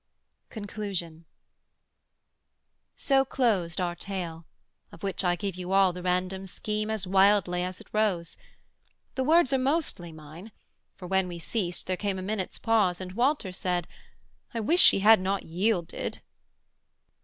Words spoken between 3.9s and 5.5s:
tale, of which I